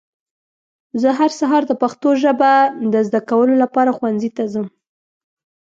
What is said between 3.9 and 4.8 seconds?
ښونځي ته ځم.